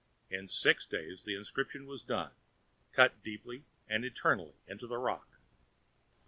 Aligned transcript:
In 0.31 0.47
six 0.47 0.87
days 0.87 1.25
the 1.25 1.35
inscription 1.35 1.85
was 1.85 2.01
done, 2.01 2.31
cut 2.91 3.21
deeply 3.21 3.65
and 3.87 4.03
eternally 4.03 4.55
into 4.65 4.87
the 4.87 4.97
rock. 4.97 5.27